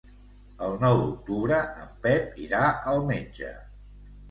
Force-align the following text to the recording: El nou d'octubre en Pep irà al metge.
El 0.67 0.71
nou 0.83 1.01
d'octubre 1.01 1.59
en 1.83 1.93
Pep 2.07 2.41
irà 2.47 2.65
al 2.95 3.07
metge. 3.13 3.55